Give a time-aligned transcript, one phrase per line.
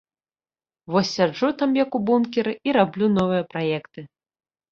[0.93, 4.01] Вось сяджу там, як у бункеры, і раблю новыя праекты.